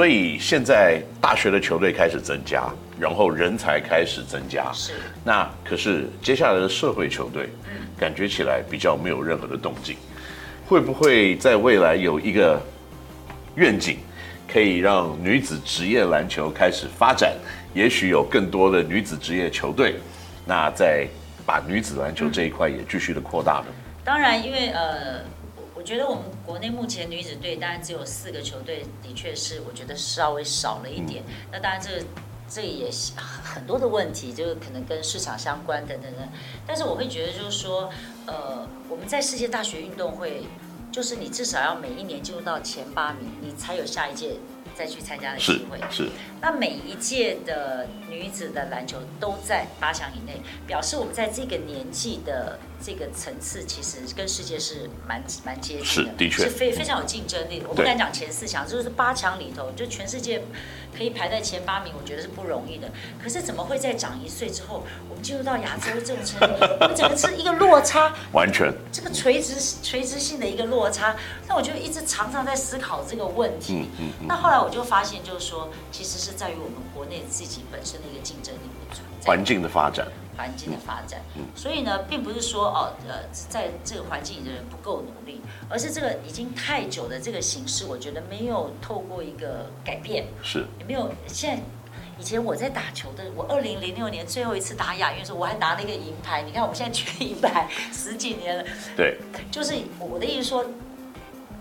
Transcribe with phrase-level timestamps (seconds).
[0.00, 4.72] 所以现在大学的球队开始增加，然后人才开始增加。
[4.72, 4.94] 是。
[5.22, 7.50] 那可是接下来的社会球队，
[7.98, 9.94] 感觉起来比较没有任何的动静。
[10.66, 12.58] 会不会在未来有一个
[13.56, 13.98] 愿景，
[14.50, 17.36] 可以让女子职业篮球开始发展？
[17.74, 19.96] 也许有更多的女子职业球队，
[20.46, 21.06] 那在
[21.44, 23.66] 把女子篮球这一块也继续的扩大呢？
[24.02, 25.39] 当然，因为呃，我
[25.90, 31.24] 觉得我们国内目前女子队当然只有四个球队，的确是我觉得稍微少了一点。
[31.26, 32.06] 嗯、那当然，这个
[32.48, 36.28] 这个也很多的问题，就是可能跟市场相关等等等。
[36.64, 37.90] 但是我会觉得，就是说，
[38.26, 40.44] 呃，我们在世界大学运动会，
[40.92, 44.36] 就是你至少要每一年进入到前八名，你才有下一届。
[44.74, 46.10] 再去参加的机会是，是。
[46.40, 57.66] 那每一届的女子的篮球都在八强以内，表示我们在这个年纪的这个层次，其实跟世界是蛮蛮接近的，是的确，是非非常有竞争力的。
[57.68, 60.42] 我不敢讲前四强，就是八强里头，就全世界
[60.96, 62.90] 可以排在前八名，我觉得是不容易的。
[63.22, 66.46] 可是怎么会在长一岁之后，我们进入到亚洲这种程度，
[66.80, 71.14] 我们整个是一个落差，完全这个垂直垂直性的一个落差。
[71.46, 73.74] 那我就一直常常在思考这个问题。
[73.74, 74.70] 嗯嗯嗯、那后来我。
[74.70, 80.06] 就发现，就是说，其实是在于我们国内自己本身的一个竞争力不足，环境的发展，
[80.36, 81.20] 环境的发展。
[81.34, 91.12] 嗯，所以呢，并不是说哦，呃，在这个环境里的人不够努力，而是这个已经太久的这个形式，我觉得没有透过一个改变，是也没有。
[91.26, 91.62] 现在
[92.16, 96.42] 以前我在打球的，我二零零六年最后一次打亚运的时候，我还拿了一个银牌。
[96.42, 98.64] 你看我们现在缺银牌十几年了，
[98.96, 99.18] 对，
[99.50, 100.64] 就是我的意思说。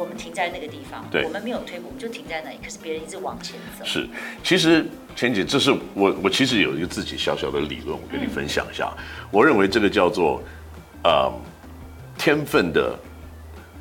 [0.00, 2.56] 我们停在那个地方，对，我们没有退步，我们就停在那里。
[2.64, 3.84] 可是别人一直往前走。
[3.84, 4.08] 是，
[4.42, 8.90] 其实千姐，这是我我其实有一个自己小小的理论，我跟你分享一下。
[8.96, 10.42] 嗯、我认为这个叫做
[11.04, 11.30] 呃
[12.16, 12.98] 天分的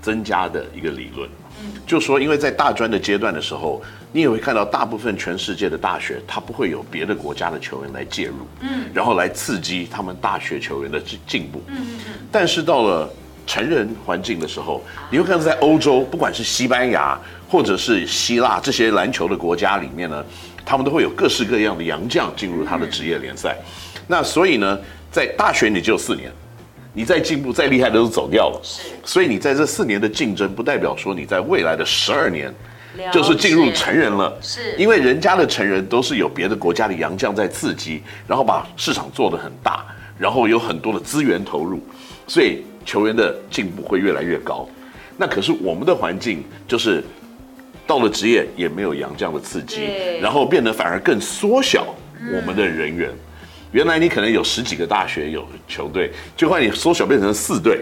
[0.02, 1.30] 增加的一个理论。
[1.62, 11.64] 嗯，就说因为在大专的阶段的时候，你也会看到大部分全世界的大学，它不会有别的国家的球员来介入，嗯，然后来刺激他们大学球员的进进步。
[11.68, 12.28] 嗯嗯嗯。
[12.30, 13.10] 但是到了
[13.50, 14.80] 成人环境的时候，
[15.10, 20.24] 你会看到在欧洲，不管是西班牙或者是希腊这些篮球的国家里面呢，
[20.64, 23.58] 他们都会有各式各样的洋将进入他的职业联赛。
[24.06, 24.80] 那所以呢，
[25.12, 26.32] 在大学你只有四年，
[26.94, 28.62] 你再进步再厉害的都走掉了。
[28.64, 28.84] 是。
[29.04, 32.54] 所以你在这四年的竞争，不代表说你在未来的十二年
[33.12, 34.38] 就是进入成人了。
[34.44, 34.76] 是。
[34.78, 39.84] 因为人家的成人都是有别的国家的洋将在刺激，然后把市场做得很大，
[40.20, 41.82] 然后有很多的资源投入，
[42.28, 42.64] 所以。
[42.90, 44.68] 球员的进步会越来越高，
[45.16, 47.04] 那可是我们的环境就是
[47.86, 49.82] 到了职业也没有洋将的刺激，
[50.20, 51.86] 然后变得反而更缩小
[52.34, 53.12] 我们的人员。
[53.72, 57.82] 原来你可能有十几个大学有球队，就换你缩小变成四队，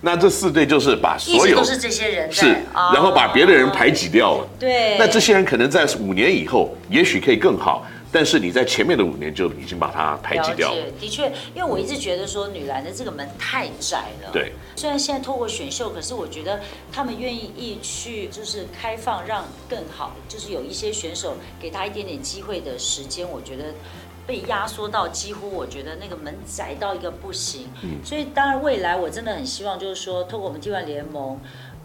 [0.00, 2.46] 那这四队就是把所有都是这些人是，
[2.94, 4.48] 然后把别的人排挤掉了。
[4.58, 7.86] 对，那这些人可能在五年以后也许可以更好。
[8.10, 10.90] 但是你在前面的五年就已经把它排挤掉了。
[10.98, 14.30] 的确，因为我一直觉得说女篮的这个门太窄了。
[14.32, 14.52] 对。
[14.76, 16.60] 虽然现在透过选秀，可是我觉得
[16.90, 23.74] 他们愿意去就是开放，让更好，就是有一些选手给他一点点机会的时间，我觉得
[24.26, 27.68] 被压缩到几乎，我觉得那个门窄到一个不行。
[27.82, 27.98] 嗯。
[28.04, 31.38] 所以当然未来我真的很希望，就是说透过我们 T1 联盟。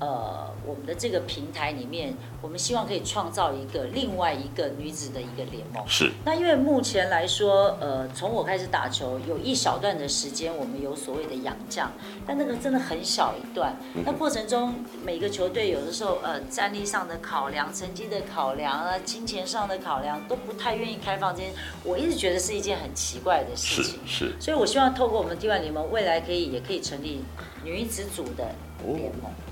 [0.04, 5.82] 呃，我们的这个平台里面，我们希望可以创造一个另外一个女子的一个联盟。
[5.88, 6.12] 是。
[6.26, 11.90] 那因为目前来说，呃，从我开始打球，有一小段的时间，我们有所谓的洋将，
[12.28, 13.74] 但那个真的很小一段。
[14.06, 14.76] 那过程中，
[15.06, 21.48] 每个球队有的时候，呃，战力上的考量、成绩的考量啊、金钱上的考量，都不太愿意开放这些。
[21.86, 24.00] 我一直觉得是一件很奇怪的事情。
[24.06, 24.26] 是。
[24.26, 24.34] 是。
[24.38, 27.24] 所以我希望透过我们 T1 联盟，未来可以也可以成立
[27.64, 28.54] 女子组的。
[28.86, 28.98] 哦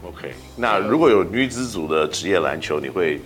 [0.08, 3.22] ，OK，那如果有女子组的职业篮球，你会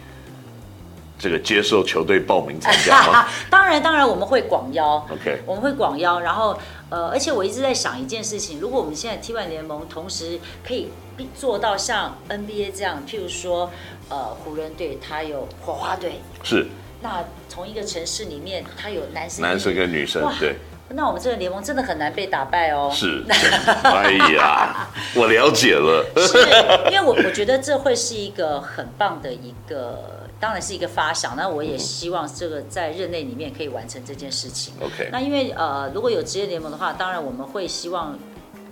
[1.17, 3.25] 这个接受球队报名参加吗？
[3.49, 6.19] 当然，当然我们会广邀，OK，我们会广邀。
[6.19, 6.57] 然后，
[6.89, 10.89] 呃，而且我一直在想一件事情：如果我们现在 T1 联盟同时可以
[11.33, 13.71] 做到像 NBA 这样，譬如说，
[14.09, 16.67] 呃，湖人队它有火花队，是，
[17.01, 20.55] 那同一个城市里面它有男生、男生跟女生，对。
[20.89, 22.89] 那我们这个联盟真的很难被打败哦。
[22.93, 23.23] 是，
[23.83, 26.05] 哎呀， 我了解了。
[26.15, 26.37] 是，
[26.91, 31.35] 因为我我觉得这会是一个很棒的一个，当然是一个发想。
[31.35, 34.73] 那我也希望这个在任内里面可以完成这件事情。
[34.79, 35.09] OK。
[35.11, 38.17] 那因为呃，如果有职业联盟的话，当然我们会希望。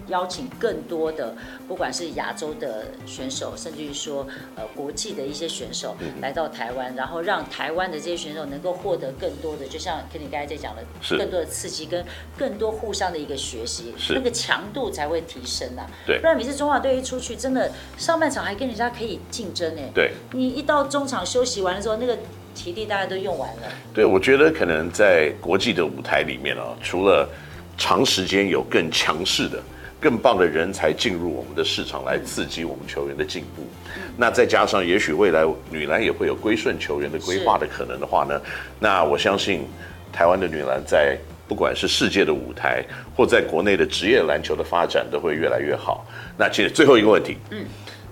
[0.07, 1.35] 邀请更多的，
[1.67, 10.83] 不管是亚洲的选手，甚至于说呃国际的一些选手来到台湾，然后让台湾的这些选手能够获得更多的，就像跟你刚才在讲的，
[11.17, 12.03] 更多的刺激跟
[12.37, 15.87] 更多互相的一个学习，那个强度才会提升啊。
[16.05, 19.81] 对，不然每次中华队一出去，真的上半场还跟人家可以竞争呢。
[19.93, 22.17] 对，你一到中场休息完了之后，那个
[22.53, 23.63] 体力大家都用完了。
[23.93, 27.27] 对，我觉得可能在国际的舞台里面啊，除了
[27.77, 29.61] 长时间有更强势的、
[30.03, 33.65] 更棒的人才进入我们的市场来刺激我们球员的进步，
[33.95, 38.41] 嗯、那再加上也许未来女篮也会有归顺球员的规划的可能的话呢，
[38.79, 39.65] 那我相信
[40.11, 41.17] 台湾的女篮在
[41.47, 42.83] 不管是世界的舞台
[43.15, 46.05] 或在国内的职业篮球的发展都会越来越好。
[46.37, 47.65] 那其实最后一个问题，嗯，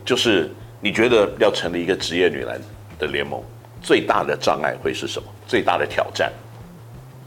[0.06, 0.50] 就是
[0.80, 2.58] 你觉得要成立一个职业女篮
[2.98, 3.44] 的联盟，
[3.82, 5.28] 最大的障碍会是什么？
[5.46, 6.32] 最大的挑战？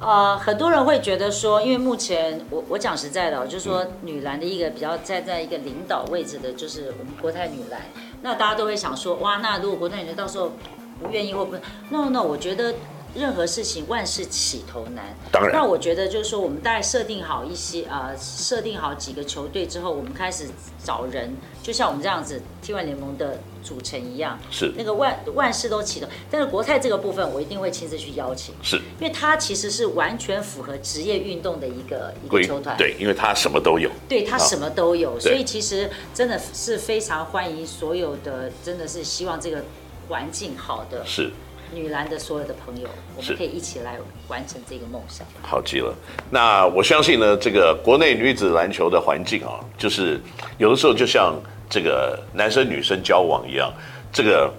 [0.04, 7.80] 呃，很多人会觉得说，因为目前我我讲实在的、就是说女篮的一个比较站在一个领导位置的，就是我们国泰女篮。
[8.20, 10.52] 那大家都会想说，哇，那如果国泰女篮到时候
[11.00, 11.56] 不愿意或不
[11.88, 12.74] ，no no，我觉得。
[13.14, 15.52] 任何事情万事起头难，当然。
[15.52, 20.48] 那我觉得就是说，我们大概设定好一些呃，设定好几个球队之后，我们开始
[20.82, 26.08] 找人，就像我们这样子 T1 联盟的组成一样，是那个万万事都起头。
[26.30, 39.62] 但是国泰这个部分，我一定会亲自去邀请，是因为它其实是完全符合职业运动的一个一个球团，对，因为它什么都有，对，它什么都有，所以其实真的是非常欢迎所有的，真的是希望这个
[40.08, 41.30] 环境好的是。
[41.74, 43.96] 女篮的所有的朋友，我们可以一起来
[44.28, 45.26] 完成这个梦想。
[45.42, 45.92] 好极了，
[46.30, 50.20] 那我相信呢，这个国内女子篮球的环境啊，就是
[50.58, 51.34] 有的时候就像
[51.68, 53.72] 这个男生女生交往一样，
[54.12, 54.54] 这个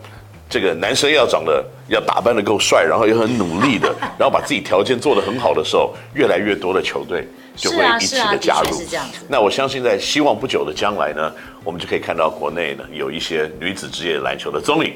[0.50, 8.81] 这个男生要长得要打扮得够帅，然后又很努力的，然后把自己条件做得很好的时候，越来越多的球队就会一起的加入。
[9.28, 11.31] 那我相信在希望不久的将来呢，
[11.63, 14.94] 我们就可以看到国内呢有一些女子职业篮球的踪影。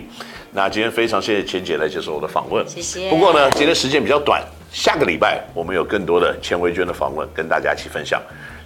[0.52, 3.10] 那今天非常谢谢钱姐来接受我的访问，谢谢。
[3.10, 8.22] 不过呢，今天时间比较短，下个礼拜我们有更多的钱维娟的访问跟大家一起分享。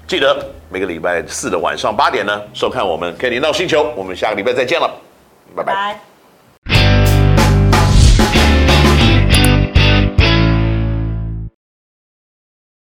[0.07, 4.89] 记得每个礼拜四的晚上八点呢，收看我们《Kenny NOW 星球》，我们下个礼拜再见了，
[5.55, 5.73] 拜拜。
[5.73, 6.12] 拜拜。